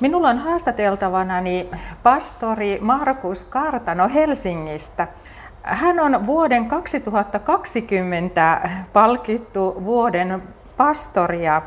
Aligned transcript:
Minulla 0.00 0.28
on 0.28 0.38
haastateltavanani 0.38 1.70
pastori 2.02 2.78
Markus 2.80 3.44
Kartano 3.44 4.08
Helsingistä. 4.14 5.08
Hän 5.62 6.00
on 6.00 6.26
vuoden 6.26 6.66
2020 6.66 8.70
palkittu 8.92 9.82
vuoden 9.84 10.42
pastoria, 10.76 11.62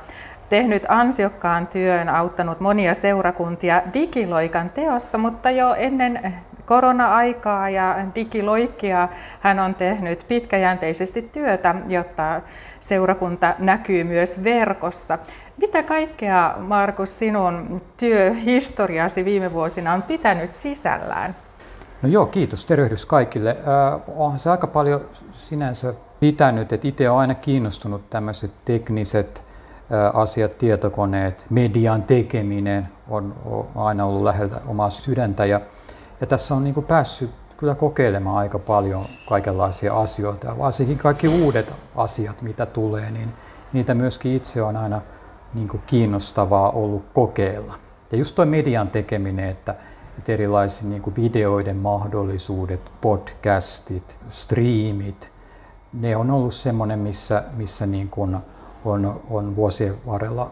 tehnyt 0.50 0.86
ansiokkaan 0.88 1.68
työn, 1.68 2.10
auttanut 2.10 2.60
monia 2.60 2.94
seurakuntia 2.94 3.82
digiloikan 3.94 4.70
teossa, 4.70 5.18
mutta 5.18 5.52
jo 5.52 5.74
ennen 5.74 6.36
korona-aikaa 6.70 7.70
ja 7.70 7.96
digiloikkia 8.16 9.08
hän 9.40 9.60
on 9.60 9.76
tehnyt 9.76 10.26
pitkäjänteisesti 10.28 11.22
työtä, 11.22 11.76
jotta 11.88 12.42
seurakunta 12.80 13.56
näkyy 13.60 14.04
myös 14.04 14.44
verkossa. 14.44 15.18
Mitä 15.58 15.84
kaikkea, 15.84 16.56
Markus, 16.60 17.20
sinun 17.20 17.82
työhistoriasi 17.98 19.26
viime 19.26 19.54
vuosina 19.54 19.94
on 19.94 20.04
pitänyt 20.04 20.54
sisällään? 20.54 21.36
No 22.02 22.10
joo, 22.10 22.26
kiitos. 22.26 22.66
Tervehdys 22.66 23.06
kaikille. 23.06 23.50
Äh, 23.50 24.02
onhan 24.18 24.40
se 24.40 24.50
aika 24.50 24.68
paljon 24.68 25.02
sinänsä 25.34 25.94
pitänyt, 26.20 26.74
että 26.74 26.88
itse 26.88 27.10
olen 27.10 27.20
aina 27.20 27.36
kiinnostunut 27.36 28.10
tämmöiset 28.10 28.52
tekniset 28.66 29.44
äh, 29.44 30.22
asiat, 30.22 30.58
tietokoneet, 30.58 31.46
median 31.50 32.04
tekeminen 32.04 32.90
on, 33.10 33.36
on 33.46 33.68
aina 33.76 34.06
ollut 34.06 34.24
läheltä 34.24 34.56
omaa 34.68 34.90
sydäntä 34.90 35.46
ja, 35.46 35.62
ja 36.22 36.28
tässä 36.28 36.56
on 36.56 36.64
niin 36.64 36.74
kuin 36.74 36.86
päässyt 36.86 37.32
kyllä 37.58 37.76
kokeilemaan 37.76 38.38
aika 38.38 38.60
paljon 38.60 39.06
kaikenlaisia 39.30 40.00
asioita 40.00 40.48
ja 40.48 40.58
varsinkin 40.58 40.98
kaikki 40.98 41.28
uudet 41.28 41.74
asiat, 41.96 42.42
mitä 42.42 42.66
tulee, 42.66 43.12
niin 43.12 43.34
niitä 43.74 43.94
myöskin 43.94 44.36
itse 44.36 44.62
on 44.62 44.78
aina 44.78 45.02
niin 45.54 45.68
kuin 45.68 45.84
kiinnostavaa 45.88 46.70
ollut 46.70 47.06
kokeilla. 47.14 47.74
Ja 48.12 48.18
just 48.18 48.36
tuo 48.36 48.46
median 48.46 48.88
tekeminen, 48.88 49.50
että, 49.50 49.76
että 50.18 50.32
erilaiset 50.32 50.84
niin 50.84 51.16
videoiden 51.16 51.78
mahdollisuudet, 51.78 52.92
podcastit, 53.02 54.18
streamit, 54.30 55.32
ne 55.94 56.16
on 56.16 56.32
ollut 56.32 56.54
semmoinen, 56.54 57.00
missä, 57.00 57.44
missä 57.56 57.86
niin 57.86 58.10
kuin 58.10 58.38
on, 58.86 59.22
on 59.30 59.56
vuosien 59.56 59.96
varrella 60.06 60.52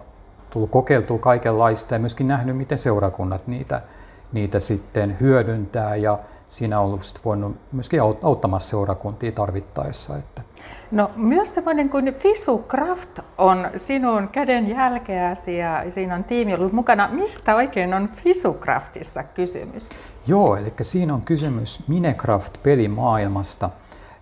tullut 0.50 0.72
kokeiltua 0.72 1.20
kaikenlaista 1.20 1.96
ja 1.96 2.00
myöskin 2.00 2.28
nähnyt, 2.28 2.58
miten 2.58 2.78
seurakunnat 2.78 3.48
niitä, 3.48 3.82
niitä 4.32 4.60
sitten 4.60 5.18
hyödyntää 5.20 5.96
ja 5.96 6.20
siinä 6.50 6.80
on 6.80 6.86
ollut 6.86 7.22
voinut 7.26 7.56
myöskin 7.72 8.02
auttamassa 8.22 8.70
seurakuntia 8.70 9.32
tarvittaessa. 9.32 10.18
Että. 10.18 10.42
No 10.92 11.12
myös 11.16 11.56
semmoinen 11.56 11.90
kuin 11.90 12.14
FisuCraft 12.14 13.20
on 13.38 13.68
sinun 13.76 14.30
käden 14.30 14.70
jälkeäsi 14.70 15.58
ja 15.58 15.84
siinä 15.90 16.16
on 16.16 16.24
tiimi 16.24 16.54
ollut 16.54 16.72
mukana. 16.72 17.10
Mistä 17.12 17.56
oikein 17.56 17.94
on 17.94 18.10
FisuCraftissa 18.24 19.24
kysymys? 19.24 19.90
Joo, 20.28 20.56
eli 20.56 20.74
siinä 20.82 21.14
on 21.14 21.22
kysymys 21.22 21.84
Minecraft-pelimaailmasta, 21.88 23.70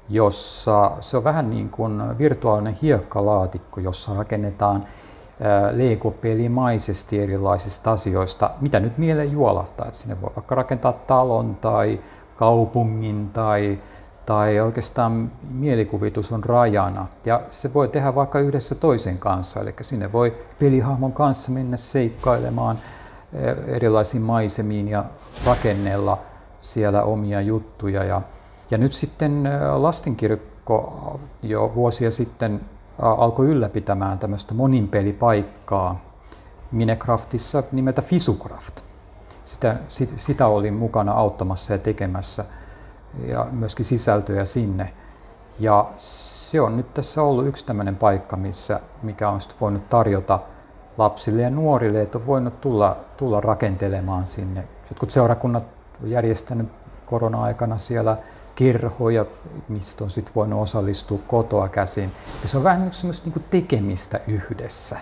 jossa 0.09 0.91
se 0.99 1.17
on 1.17 1.23
vähän 1.23 1.49
niin 1.49 1.69
kuin 1.69 2.17
virtuaalinen 2.17 2.77
hiekkalaatikko, 2.81 3.81
jossa 3.81 4.13
rakennetaan 4.13 4.83
Lego-pelimaisesti 5.71 7.19
erilaisista 7.19 7.91
asioista, 7.91 8.49
mitä 8.61 8.79
nyt 8.79 8.97
mieleen 8.97 9.31
juolahtaa. 9.31 9.85
Että 9.85 9.97
sinne 9.97 10.21
voi 10.21 10.31
vaikka 10.35 10.55
rakentaa 10.55 10.93
talon 10.93 11.55
tai 11.55 11.99
kaupungin 12.35 13.29
tai, 13.29 13.79
tai 14.25 14.59
oikeastaan 14.59 15.31
mielikuvitus 15.51 16.31
on 16.31 16.43
rajana. 16.43 17.07
Ja 17.25 17.41
se 17.51 17.73
voi 17.73 17.87
tehdä 17.87 18.15
vaikka 18.15 18.39
yhdessä 18.39 18.75
toisen 18.75 19.17
kanssa, 19.17 19.59
eli 19.59 19.73
sinne 19.81 20.11
voi 20.11 20.35
pelihahmon 20.59 21.13
kanssa 21.13 21.51
mennä 21.51 21.77
seikkailemaan 21.77 22.79
erilaisiin 23.67 24.23
maisemiin 24.23 24.87
ja 24.87 25.03
rakennella 25.45 26.17
siellä 26.59 27.03
omia 27.03 27.41
juttuja. 27.41 28.03
Ja, 28.03 28.21
ja 28.71 28.77
nyt 28.77 28.93
sitten 28.93 29.49
lastenkirkko 29.75 31.19
jo 31.43 31.71
vuosia 31.75 32.11
sitten 32.11 32.61
alkoi 32.99 33.45
ylläpitämään 33.45 34.19
tämmöistä 34.19 34.53
moninpelipaikkaa 34.53 35.99
Minecraftissa 36.71 37.63
nimeltä 37.71 38.01
Fisucraft 38.01 38.85
sitä, 39.45 39.75
sitä 40.15 40.47
olin 40.47 40.73
mukana 40.73 41.11
auttamassa 41.11 41.73
ja 41.73 41.79
tekemässä 41.79 42.45
ja 43.27 43.47
myöskin 43.51 43.85
sisältöjä 43.85 44.45
sinne. 44.45 44.93
Ja 45.59 45.85
se 45.97 46.61
on 46.61 46.77
nyt 46.77 46.93
tässä 46.93 47.21
ollut 47.21 47.47
yksi 47.47 47.65
tämmöinen 47.65 47.95
paikka, 47.95 48.37
missä, 48.37 48.79
mikä 49.03 49.29
on 49.29 49.39
voinut 49.61 49.89
tarjota 49.89 50.39
lapsille 50.97 51.41
ja 51.41 51.49
nuorille, 51.49 52.01
että 52.01 52.17
on 52.17 52.27
voinut 52.27 52.61
tulla, 52.61 52.97
tulla 53.17 53.41
rakentelemaan 53.41 54.27
sinne. 54.27 54.67
Jotkut 54.89 55.11
seurakunnat 55.11 55.63
on 56.03 56.09
järjestänyt 56.09 56.67
korona-aikana 57.05 57.77
siellä 57.77 58.17
kirhoja, 58.55 59.25
mistä 59.69 60.03
on 60.03 60.09
sitten 60.09 60.35
voinut 60.35 60.61
osallistua 60.61 61.19
kotoa 61.27 61.69
käsin. 61.69 62.11
Ja 62.41 62.47
se 62.47 62.57
on 62.57 62.63
vähän 62.63 62.93
semmoista 62.93 63.29
niin 63.29 63.45
tekemistä 63.49 64.19
yhdessä 64.27 64.97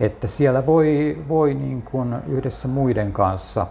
että 0.00 0.26
siellä 0.26 0.66
voi, 0.66 1.18
voi 1.28 1.54
niin 1.54 1.82
kuin 1.82 2.14
yhdessä 2.28 2.68
muiden 2.68 3.12
kanssa 3.12 3.66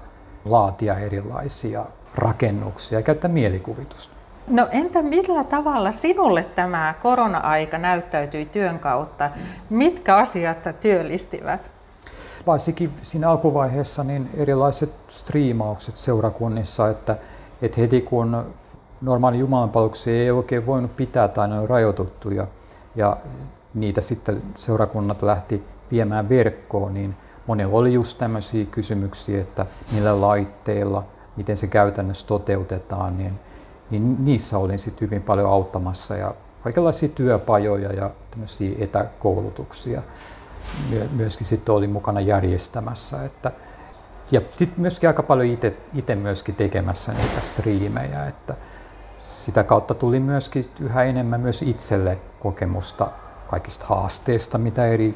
laatia 0.45 0.99
erilaisia 0.99 1.85
rakennuksia 2.15 2.99
ja 2.99 3.03
käyttää 3.03 3.31
mielikuvitusta. 3.31 4.13
No 4.47 4.67
entä 4.71 5.01
millä 5.01 5.43
tavalla 5.43 5.91
sinulle 5.91 6.43
tämä 6.43 6.93
korona-aika 7.01 7.77
näyttäytyi 7.77 8.45
työn 8.45 8.79
kautta? 8.79 9.29
Mitkä 9.69 10.15
asiat 10.15 10.57
työllistivät? 10.81 11.71
Varsinkin 12.47 12.91
siinä 13.01 13.29
alkuvaiheessa 13.29 14.03
niin 14.03 14.29
erilaiset 14.37 14.93
striimaukset 15.07 15.97
seurakunnissa, 15.97 16.89
että, 16.89 17.17
että 17.61 17.81
heti 17.81 18.01
kun 18.01 18.45
normaali 19.01 19.39
jumalanpalveluksia 19.39 20.13
ei 20.13 20.31
oikein 20.31 20.65
voinut 20.65 20.95
pitää 20.95 21.27
tai 21.27 21.47
ne 21.47 21.59
on 21.59 21.69
rajoitettu 21.69 22.29
ja, 22.29 22.47
ja 22.95 23.17
niitä 23.73 24.01
sitten 24.01 24.41
seurakunnat 24.55 25.21
lähti 25.21 25.63
viemään 25.91 26.29
verkkoon, 26.29 26.93
niin 26.93 27.15
monella 27.47 27.77
oli 27.77 27.93
just 27.93 28.17
tämmöisiä 28.17 28.65
kysymyksiä, 28.65 29.41
että 29.41 29.65
millä 29.91 30.21
laitteilla, 30.21 31.03
miten 31.35 31.57
se 31.57 31.67
käytännössä 31.67 32.27
toteutetaan, 32.27 33.17
niin, 33.17 33.39
niin 33.89 34.25
niissä 34.25 34.57
olin 34.57 34.79
sitten 34.79 35.05
hyvin 35.05 35.21
paljon 35.21 35.49
auttamassa 35.49 36.15
ja 36.15 36.33
kaikenlaisia 36.63 37.09
työpajoja 37.09 37.93
ja 37.93 38.09
tämmöisiä 38.31 38.75
etäkoulutuksia 38.79 40.01
myöskin 41.11 41.47
sitten 41.47 41.75
olin 41.75 41.89
mukana 41.89 42.19
järjestämässä. 42.19 43.25
Että, 43.25 43.51
ja 44.31 44.41
sitten 44.55 44.81
myöskin 44.81 45.09
aika 45.09 45.23
paljon 45.23 45.57
itse 45.93 46.15
myöskin 46.15 46.55
tekemässä 46.55 47.11
niitä 47.11 47.41
striimejä, 47.41 48.25
että 48.25 48.55
sitä 49.31 49.63
kautta 49.63 49.93
tuli 49.93 50.19
myöskin 50.19 50.63
yhä 50.79 51.03
enemmän 51.03 51.41
myös 51.41 51.61
itselle 51.61 52.17
kokemusta 52.39 53.07
kaikista 53.47 53.85
haasteista, 53.85 54.57
mitä 54.57 54.85
eri 54.85 55.15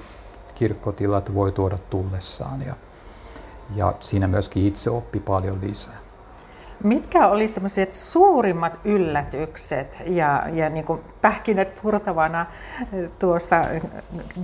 kirkkotilat 0.55 1.33
voi 1.33 1.51
tuoda 1.51 1.77
tullessaan 1.89 2.61
ja, 2.61 2.75
ja 3.75 3.93
siinä 3.99 4.27
myöskin 4.27 4.67
itse 4.67 4.89
oppi 4.89 5.19
paljon 5.19 5.61
lisää. 5.61 5.97
Mitkä 6.83 7.27
oli 7.27 7.47
semmoiset 7.47 7.93
suurimmat 7.93 8.79
yllätykset 8.83 9.97
ja, 10.05 10.43
ja 10.53 10.69
niin 10.69 10.85
kuin 10.85 11.01
pähkinät 11.21 11.81
purtavana 11.81 12.45
tuossa 13.19 13.65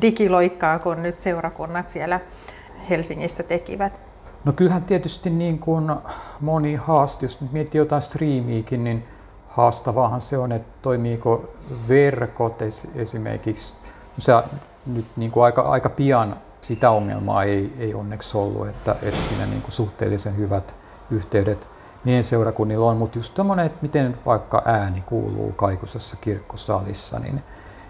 digiloikkaa, 0.01 0.79
kun 0.79 1.03
nyt 1.03 1.19
seurakunnat 1.19 1.89
siellä 1.89 2.19
Helsingissä 2.89 3.43
tekivät? 3.43 3.99
No 4.45 4.53
kyllähän 4.53 4.83
tietysti 4.83 5.29
niin 5.29 5.59
kuin 5.59 5.91
moni 6.39 6.75
haaste, 6.75 7.25
jos 7.25 7.41
nyt 7.41 7.51
miettii 7.51 7.79
jotain 7.79 8.01
striimiikin, 8.01 8.83
niin 8.83 9.03
haastavaahan 9.51 10.22
se 10.22 10.38
on, 10.38 10.51
että 10.51 10.72
toimiiko 10.81 11.53
verkot 11.88 12.62
esimerkiksi. 12.95 13.73
Se 14.19 14.34
nyt 14.85 15.06
niin 15.16 15.31
kuin 15.31 15.44
aika, 15.44 15.62
aika 15.62 15.89
pian 15.89 16.35
sitä 16.62 16.91
ongelmaa 16.91 17.44
ei, 17.44 17.73
ei 17.79 17.94
onneksi 17.94 18.38
ollut, 18.38 18.67
että, 18.67 18.95
että 19.01 19.22
siinä 19.22 19.45
niin 19.45 19.62
kuin 19.62 19.72
suhteellisen 19.72 20.38
hyvät 20.38 20.75
yhteydet 21.12 21.68
meidän 22.03 22.24
seurakunnilla 22.24 22.92
on, 22.92 22.98
mutta 22.98 23.18
just 23.18 23.36
tämmöinen, 23.36 23.65
että 23.65 23.77
miten 23.81 24.18
vaikka 24.25 24.62
ääni 24.65 25.01
kuuluu 25.01 25.51
kaikusessa 25.51 26.18
kirkkosalissa, 26.21 27.19
niin, 27.19 27.44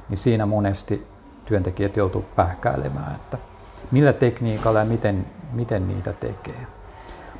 niin 0.09 0.17
siinä 0.17 0.45
monesti 0.45 1.07
työntekijät 1.45 1.97
joutuu 1.97 2.25
pähkäilemään, 2.35 3.15
että 3.15 3.37
millä 3.91 4.13
tekniikalla 4.13 4.79
ja 4.79 4.85
miten, 4.85 5.25
miten 5.51 5.87
niitä 5.87 6.13
tekee. 6.13 6.67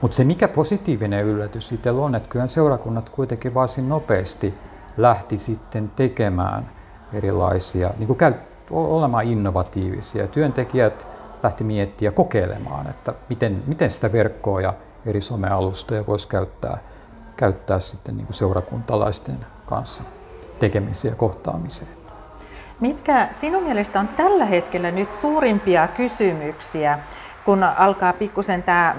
Mutta 0.02 0.18
se 0.18 0.24
mikä 0.24 0.48
positiivinen 0.48 1.26
yllätys 1.26 1.72
itsellä 1.72 2.02
on, 2.02 2.16
että 2.16 2.30
kyllä 2.30 2.48
seurakunnat 2.48 3.10
kuitenkin 3.10 3.54
varsin 3.54 3.90
nopeasti 3.90 4.54
lähti 4.98 5.38
sitten 5.38 5.92
tekemään 5.96 6.70
erilaisia, 7.14 7.90
niin 7.98 8.08
kuin 8.08 8.36
olemaan 8.70 9.26
innovatiivisia. 9.26 10.28
Työntekijät 10.28 11.08
lähti 11.44 11.64
miettimään 11.64 12.12
ja 12.12 12.16
kokeilemaan, 12.16 12.90
että 12.90 13.14
miten, 13.30 13.64
miten 13.68 13.92
sitä 13.92 14.12
verkkoa 14.12 14.62
ja 14.62 14.74
eri 15.06 15.22
somealustoja 15.22 16.08
voisi 16.08 16.28
käyttää, 16.28 16.78
käyttää 17.38 17.80
sitten 17.80 18.18
niin 18.18 18.26
kuin 18.26 18.36
seurakuntalaisten 18.36 19.46
kanssa 19.66 20.04
tekemiseen 20.60 21.12
ja 21.12 21.16
kohtaamiseen. 21.16 21.90
Mitkä 22.80 23.28
sinun 23.32 23.64
mielestä 23.64 24.00
on 24.00 24.08
tällä 24.08 24.46
hetkellä 24.46 24.92
nyt 24.92 25.14
suurimpia 25.14 25.88
kysymyksiä 25.88 27.00
kun 27.46 27.64
alkaa 27.64 28.14
pikkusen 28.14 28.64
tämä 28.64 28.96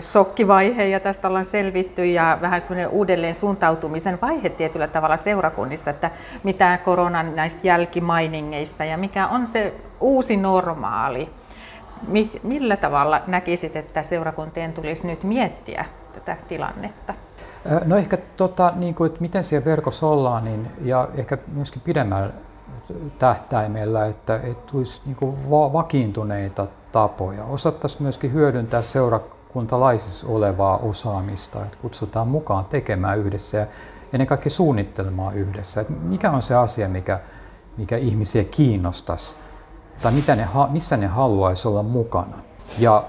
shokkivaihe 0.00 0.84
ja 0.84 1.00
tästä 1.00 1.28
ollaan 1.28 1.44
selvitty 1.44 2.06
ja 2.06 2.38
vähän 2.40 2.60
semmoinen 2.60 2.88
uudelleen 2.88 3.34
suuntautumisen 3.34 4.18
vaihe 4.22 4.48
tietyllä 4.48 4.88
tavalla 4.88 5.16
seurakunnissa, 5.16 5.90
että 5.90 6.10
mitä 6.42 6.78
koronan 6.84 7.36
näistä 7.36 7.60
jälkimainingeista 7.64 8.84
ja 8.84 8.98
mikä 8.98 9.28
on 9.28 9.46
se 9.46 9.74
uusi 10.00 10.36
normaali. 10.36 11.30
Millä 12.42 12.76
tavalla 12.76 13.22
näkisit, 13.26 13.76
että 13.76 14.02
seurakuntien 14.02 14.72
tulisi 14.72 15.06
nyt 15.06 15.24
miettiä 15.24 15.84
tätä 16.12 16.36
tilannetta? 16.48 17.14
No 17.84 17.96
ehkä 17.96 18.18
tota, 18.36 18.72
niin 18.76 18.94
kuin, 18.94 19.06
että 19.06 19.20
miten 19.20 19.44
siellä 19.44 19.64
verkossa 19.64 20.06
ollaan 20.06 20.44
niin, 20.44 20.66
ja 20.82 21.08
ehkä 21.14 21.38
myöskin 21.52 21.82
pidemmällä 21.82 22.32
tähtäimellä, 23.18 24.06
että, 24.06 24.34
että 24.34 24.72
tulisi 24.72 25.02
niin 25.06 25.16
kuin 25.16 25.50
vakiintuneita 25.50 26.66
tapoja. 26.94 27.44
Osattaisiin 27.44 28.02
myöskin 28.02 28.32
hyödyntää 28.32 28.82
seurakuntalaisissa 28.82 30.26
olevaa 30.26 30.76
osaamista, 30.76 31.62
että 31.62 31.78
kutsutaan 31.82 32.28
mukaan 32.28 32.64
tekemään 32.64 33.18
yhdessä 33.18 33.58
ja 33.58 33.66
ennen 34.12 34.26
kaikkea 34.26 34.50
suunnittelemaan 34.50 35.36
yhdessä. 35.36 35.80
Että 35.80 35.92
mikä 35.92 36.30
on 36.30 36.42
se 36.42 36.54
asia, 36.54 36.88
mikä, 36.88 37.20
mikä 37.76 37.96
ihmisiä 37.96 38.44
kiinnostaisi 38.44 39.36
tai 40.02 40.12
mitä 40.12 40.36
ne, 40.36 40.48
missä 40.70 40.96
ne 40.96 41.06
haluaisi 41.06 41.68
olla 41.68 41.82
mukana. 41.82 42.36
Ja 42.78 43.04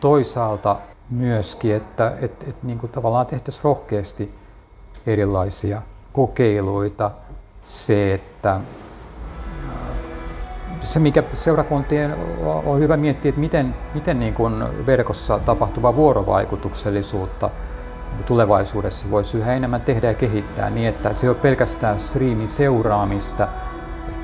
toisaalta 0.00 0.76
myöskin, 1.10 1.74
että 1.74 2.12
et, 2.20 2.44
et, 2.48 2.62
niin 2.62 2.78
kuin 2.78 2.92
tavallaan 2.92 3.26
tehtäisiin 3.26 3.64
rohkeasti 3.64 4.34
erilaisia 5.06 5.82
kokeiluita. 6.12 7.10
Se, 7.64 8.14
että 8.14 8.60
se, 10.82 10.98
mikä 10.98 11.22
seurakuntien 11.32 12.16
on 12.66 12.80
hyvä 12.80 12.96
miettiä, 12.96 13.28
että 13.28 13.40
miten, 13.40 13.74
miten 13.94 14.20
niin 14.20 14.34
kuin 14.34 14.86
verkossa 14.86 15.38
tapahtuvaa 15.38 15.96
vuorovaikutuksellisuutta 15.96 17.50
tulevaisuudessa 18.26 19.10
voisi 19.10 19.38
yhä 19.38 19.54
enemmän 19.54 19.80
tehdä 19.80 20.06
ja 20.06 20.14
kehittää 20.14 20.70
niin, 20.70 20.88
että 20.88 21.14
se 21.14 21.26
ei 21.26 21.28
ole 21.28 21.36
pelkästään 21.36 22.00
striimin 22.00 22.48
seuraamista, 22.48 23.48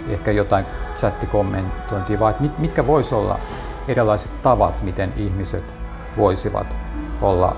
ehkä 0.09 0.31
jotain 0.31 0.67
chattikommentointia, 0.97 2.21
vaan 2.21 2.31
että 2.31 2.45
mitkä 2.59 2.87
voisi 2.87 3.15
olla 3.15 3.39
erilaiset 3.89 4.43
tavat, 4.43 4.83
miten 4.83 5.13
ihmiset 5.17 5.65
voisivat 6.17 6.77
olla 7.23 7.57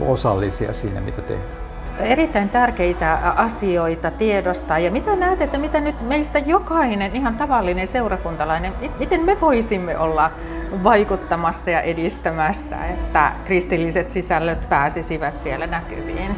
osallisia 0.00 0.72
siinä, 0.72 1.00
mitä 1.00 1.22
tehdään 1.22 1.59
erittäin 2.02 2.48
tärkeitä 2.48 3.18
asioita 3.36 4.10
tiedostaa. 4.10 4.78
Ja 4.78 4.90
mitä 4.90 5.16
näet, 5.16 5.40
että 5.40 5.58
mitä 5.58 5.80
nyt 5.80 6.00
meistä 6.00 6.38
jokainen 6.38 7.16
ihan 7.16 7.36
tavallinen 7.36 7.86
seurakuntalainen, 7.86 8.72
miten 8.98 9.24
me 9.24 9.40
voisimme 9.40 9.98
olla 9.98 10.30
vaikuttamassa 10.84 11.70
ja 11.70 11.80
edistämässä, 11.80 12.76
että 12.86 13.32
kristilliset 13.44 14.10
sisällöt 14.10 14.68
pääsisivät 14.68 15.40
siellä 15.40 15.66
näkyviin? 15.66 16.36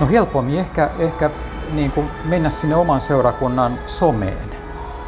No 0.00 0.08
helpommin 0.08 0.58
ehkä, 0.58 0.90
ehkä 0.98 1.30
niin 1.72 1.90
kuin 1.90 2.06
mennä 2.24 2.50
sinne 2.50 2.76
oman 2.76 3.00
seurakunnan 3.00 3.78
someen 3.86 4.50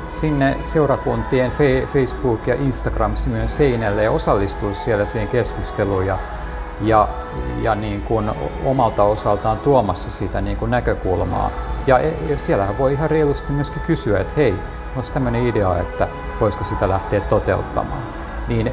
sinne 0.08 0.56
seurakuntien 0.62 1.52
Facebook- 1.87 2.46
ja 2.46 2.54
Instagram-sivujen 2.54 3.49
seinälle 3.49 4.02
ja 4.02 4.10
osallistua 4.10 4.72
siellä 4.72 5.06
siihen 5.06 5.28
keskusteluun 5.28 6.06
ja 6.06 6.19
ja, 6.82 7.08
ja 7.62 7.75
niin 7.75 8.02
kuin 8.02 8.31
omalta 8.64 9.05
osaltaan 9.05 9.58
tuomassa 9.58 10.11
sitä 10.11 10.40
niin 10.40 10.56
kuin 10.56 10.70
näkökulmaa. 10.70 11.50
Ja, 11.87 11.99
ja 12.29 12.38
siellähän 12.38 12.79
voi 12.79 12.93
ihan 12.93 13.11
reilusti 13.11 13.52
myöskin 13.52 13.82
kysyä, 13.87 14.20
että 14.20 14.34
hei, 14.37 14.55
olisi 14.96 15.12
tämmöinen 15.12 15.46
idea, 15.46 15.79
että 15.79 16.08
voisiko 16.40 16.64
sitä 16.64 16.88
lähteä 16.88 17.20
toteuttamaan. 17.20 18.02
Niin, 18.49 18.73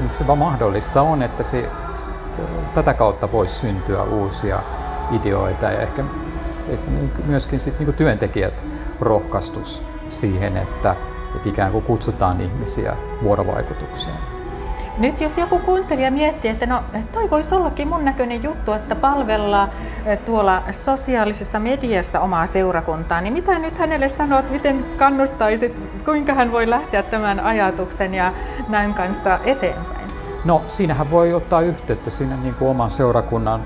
niin 0.00 0.08
se 0.08 0.26
vaan 0.26 0.38
mahdollista 0.38 1.02
on, 1.02 1.22
että 1.22 1.42
se, 1.42 1.70
tätä 2.74 2.94
kautta 2.94 3.32
voisi 3.32 3.54
syntyä 3.54 4.02
uusia 4.02 4.60
ideoita 5.10 5.66
ja 5.66 5.80
ehkä 5.80 6.04
että 6.68 6.86
myöskin 7.26 7.60
sit 7.60 7.78
niin 7.78 7.94
työntekijät 7.94 8.64
rohkaistus 9.00 9.82
siihen, 10.08 10.56
että, 10.56 10.96
että 11.34 11.48
ikään 11.48 11.72
kuin 11.72 11.84
kutsutaan 11.84 12.40
ihmisiä 12.40 12.96
vuorovaikutukseen. 13.22 14.39
Nyt 15.00 15.20
jos 15.20 15.38
joku 15.38 15.58
kuuntelija 15.58 16.10
miettii, 16.10 16.50
että 16.50 16.66
no 16.66 16.82
toi 17.12 17.30
voisi 17.30 17.54
ollakin 17.54 17.88
mun 17.88 18.04
näköinen 18.04 18.42
juttu, 18.42 18.72
että 18.72 18.96
palvella 18.96 19.68
eh, 20.06 20.18
tuolla 20.18 20.62
sosiaalisessa 20.70 21.58
mediassa 21.58 22.20
omaa 22.20 22.46
seurakuntaa, 22.46 23.20
niin 23.20 23.32
mitä 23.32 23.58
nyt 23.58 23.78
hänelle 23.78 24.08
sanot, 24.08 24.50
miten 24.50 24.84
kannustaisit, 24.96 25.76
kuinka 26.04 26.34
hän 26.34 26.52
voi 26.52 26.70
lähteä 26.70 27.02
tämän 27.02 27.40
ajatuksen 27.40 28.14
ja 28.14 28.32
näin 28.68 28.94
kanssa 28.94 29.38
eteenpäin? 29.44 30.10
No 30.44 30.62
siinähän 30.68 31.10
voi 31.10 31.34
ottaa 31.34 31.60
yhteyttä 31.60 32.10
sinne 32.10 32.36
niin 32.36 32.54
kuin 32.54 32.68
oman 32.68 32.90
seurakunnan 32.90 33.60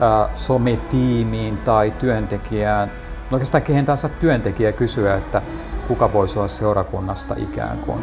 ää, 0.00 0.28
sometiimiin 0.34 1.56
tai 1.56 1.90
työntekijään, 1.90 2.88
no 3.30 3.34
oikeastaan 3.34 3.62
kehen 3.62 3.84
tahansa 3.84 4.08
työntekijä 4.08 4.72
kysyä, 4.72 5.16
että 5.16 5.42
kuka 5.88 6.12
voisi 6.12 6.38
olla 6.38 6.48
seurakunnasta 6.48 7.34
ikään 7.38 7.78
kuin 7.78 8.00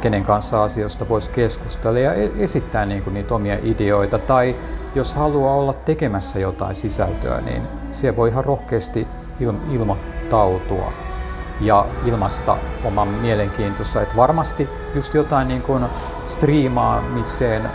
kenen 0.00 0.24
kanssa 0.24 0.64
asioista 0.64 1.08
voisi 1.08 1.30
keskustella 1.30 1.98
ja 1.98 2.14
e- 2.14 2.30
esittää 2.38 2.86
niin 2.86 3.02
kuin 3.02 3.14
niitä 3.14 3.34
omia 3.34 3.56
ideoita. 3.62 4.18
Tai 4.18 4.56
jos 4.94 5.14
haluaa 5.14 5.54
olla 5.54 5.72
tekemässä 5.72 6.38
jotain 6.38 6.76
sisältöä, 6.76 7.40
niin 7.40 7.62
siihen 7.90 8.16
voi 8.16 8.28
ihan 8.28 8.44
rohkeasti 8.44 9.06
il- 9.40 9.72
ilmoittautua 9.74 10.92
ja 11.60 11.86
ilmasta 12.04 12.56
oman 12.84 13.08
mielenkiintonsa. 13.08 14.02
Että 14.02 14.16
varmasti 14.16 14.68
just 14.94 15.14
jotain 15.14 15.48
niin 15.48 15.62
kuin 15.62 15.84
striimaamiseen 16.26 17.70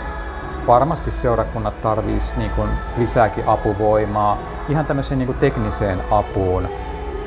varmasti 0.66 1.10
seurakunnat 1.10 1.80
tarvitsisi 1.80 2.34
niin 2.36 2.50
kuin 2.50 2.68
lisääkin 2.96 3.48
apuvoimaa 3.48 4.38
ihan 4.68 4.86
tämmöiseen 4.86 5.18
niin 5.18 5.26
kuin 5.26 5.38
tekniseen 5.38 6.00
apuun 6.10 6.68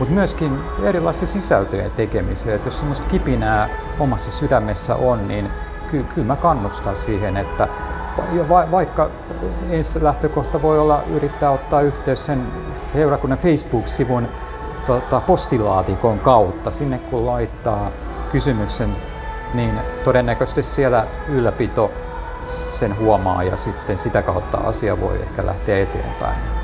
mutta 0.01 0.13
myöskin 0.13 0.59
erilaisia 0.83 1.27
sisältöjen 1.27 1.91
tekemiseen. 1.91 2.55
Et 2.55 2.65
jos 2.65 2.79
semmoista 2.79 3.07
kipinää 3.09 3.69
omassa 3.99 4.31
sydämessä 4.31 4.95
on, 4.95 5.27
niin 5.27 5.49
ky- 5.91 6.03
kyllä 6.03 6.27
mä 6.27 6.35
kannustan 6.35 6.95
siihen, 6.95 7.37
että 7.37 7.67
va- 8.49 8.71
vaikka 8.71 9.09
ensi 9.69 10.03
lähtökohta 10.03 10.61
voi 10.61 10.79
olla 10.79 11.03
yrittää 11.13 11.51
ottaa 11.51 11.81
yhteys 11.81 12.25
sen 12.25 12.47
seurakunnan 12.93 13.39
Facebook-sivun 13.39 14.27
tota, 14.85 15.19
postilaatikon 15.19 16.19
kautta. 16.19 16.71
Sinne 16.71 16.97
kun 16.97 17.25
laittaa 17.25 17.91
kysymyksen, 18.31 18.95
niin 19.53 19.79
todennäköisesti 20.03 20.63
siellä 20.63 21.05
ylläpito 21.27 21.91
sen 22.47 22.99
huomaa 22.99 23.43
ja 23.43 23.57
sitten 23.57 23.97
sitä 23.97 24.21
kautta 24.21 24.57
asia 24.57 25.01
voi 25.01 25.21
ehkä 25.21 25.45
lähteä 25.45 25.83
eteenpäin. 25.83 26.60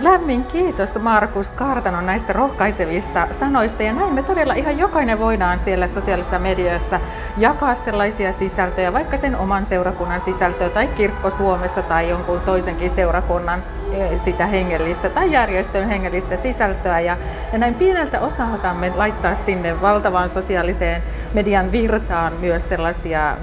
Lämmin 0.00 0.44
kiitos 0.44 0.98
Markus 0.98 1.50
Kartanon 1.50 2.06
näistä 2.06 2.32
rohkaisevista 2.32 3.28
sanoista 3.30 3.82
ja 3.82 3.92
näin 3.92 4.14
me 4.14 4.22
todella 4.22 4.54
ihan 4.54 4.78
jokainen 4.78 5.18
voidaan 5.18 5.58
siellä 5.58 5.88
sosiaalisessa 5.88 6.38
mediassa 6.38 7.00
jakaa 7.36 7.74
sellaisia 7.74 8.32
sisältöjä, 8.32 8.92
vaikka 8.92 9.16
sen 9.16 9.36
oman 9.36 9.66
seurakunnan 9.66 10.20
sisältöä 10.20 10.68
tai 10.68 10.86
kirkko 10.86 11.30
Suomessa 11.30 11.82
tai 11.82 12.08
jonkun 12.08 12.40
toisenkin 12.40 12.90
seurakunnan 12.90 13.62
e, 13.92 14.18
sitä 14.18 14.46
hengellistä 14.46 15.08
tai 15.08 15.32
järjestön 15.32 15.88
hengellistä 15.88 16.36
sisältöä 16.36 17.00
ja, 17.00 17.16
ja 17.52 17.58
näin 17.58 17.74
pieneltä 17.74 18.20
osaltamme 18.20 18.92
laittaa 18.96 19.34
sinne 19.34 19.80
valtavaan 19.80 20.28
sosiaaliseen 20.28 21.02
median 21.34 21.72
virtaan 21.72 22.32
myös 22.40 22.68
sellaisia 22.68 23.36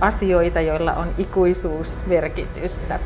asioita, 0.00 0.60
joilla 0.60 0.92
on 0.92 1.08
ikuisuusmerkitystä. 1.18 2.98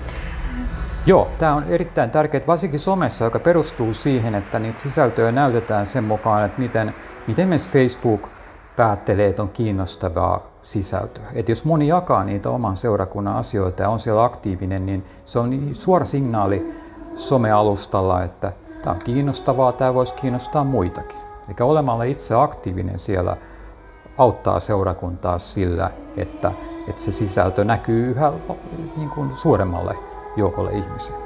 Joo, 1.07 1.29
tämä 1.39 1.55
on 1.55 1.65
erittäin 1.65 2.11
tärkeää, 2.11 2.43
varsinkin 2.47 2.81
somessa, 2.81 3.25
joka 3.25 3.39
perustuu 3.39 3.95
siihen, 3.95 4.35
että 4.35 4.59
niitä 4.59 4.81
sisältöjä 4.81 5.33
näytetään 5.33 5.87
sen 5.87 6.05
mukaan, 6.05 6.45
että 6.45 6.61
miten, 6.61 6.95
miten 7.27 7.49
myös 7.49 7.69
Facebook 7.69 8.29
päättelee, 8.77 9.29
että 9.29 9.43
on 9.43 9.49
kiinnostavaa 9.49 10.41
sisältöä. 10.63 11.25
Että 11.35 11.53
jos 11.53 11.65
moni 11.65 11.89
jakaa 11.89 12.25
niitä 12.25 12.51
oman 12.51 12.77
seurakunnan 12.77 13.37
asioita 13.37 13.83
ja 13.83 13.89
on 13.89 14.01
siellä 14.01 14.25
aktiivinen, 14.25 14.87
niin 14.87 15.05
se 15.25 15.39
on 15.39 15.69
suora 15.73 16.05
signaali 16.05 16.75
somealustalla, 17.17 18.23
että 18.23 18.53
tämä 18.83 18.95
on 18.95 19.03
kiinnostavaa, 19.05 19.73
tämä 19.73 19.95
voisi 19.95 20.15
kiinnostaa 20.15 20.65
muitakin. 20.65 21.21
Eli 21.49 21.57
olemalla 21.61 22.05
itse 22.05 22.35
aktiivinen 22.35 22.99
siellä 22.99 23.37
auttaa 24.19 24.61
seurakuntaa 24.61 25.39
sillä, 25.39 25.91
että, 26.17 26.53
että 26.89 27.03
se 27.03 27.13
sisältö 27.13 27.65
näkyy 27.65 28.11
yhä 28.11 28.33
niin 28.97 29.11
kuin 29.11 29.37
suuremmalle 29.37 30.16
joukolle 30.37 30.73
ihmisiä. 30.73 31.17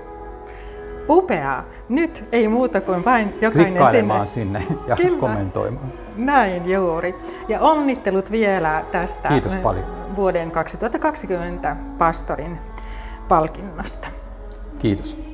Upeaa. 1.08 1.64
Nyt 1.88 2.24
ei 2.32 2.48
muuta 2.48 2.80
kuin 2.80 3.04
vain 3.04 3.34
jokainen 3.40 3.86
sinne. 3.86 4.26
sinne 4.26 4.62
ja 4.86 4.96
Kyllä. 4.96 5.18
kommentoimaan. 5.18 5.92
Näin 6.16 6.70
juuri. 6.70 7.14
Ja 7.48 7.60
onnittelut 7.60 8.30
vielä 8.30 8.84
tästä 8.92 9.28
Kiitos 9.28 9.56
paljon. 9.56 9.86
vuoden 10.16 10.50
2020 10.50 11.76
pastorin 11.98 12.58
palkinnosta. 13.28 14.08
Kiitos. 14.78 15.29